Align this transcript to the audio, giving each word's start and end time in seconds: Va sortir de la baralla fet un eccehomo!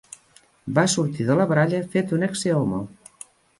Va 0.77 0.85
sortir 0.93 1.27
de 1.27 1.35
la 1.41 1.47
baralla 1.53 1.83
fet 1.93 2.17
un 2.19 2.27
eccehomo! 2.31 2.83